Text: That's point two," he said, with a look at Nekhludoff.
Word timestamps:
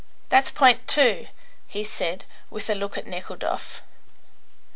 That's 0.29 0.49
point 0.49 0.87
two," 0.87 1.27
he 1.67 1.83
said, 1.83 2.25
with 2.49 2.71
a 2.71 2.73
look 2.73 2.97
at 2.97 3.05
Nekhludoff. 3.05 3.83